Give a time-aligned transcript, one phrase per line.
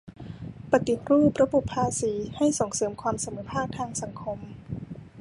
[0.71, 4.39] ปฏิรูประบบภาษีให้ส่งเสริมความเสมอภาคทางสังคม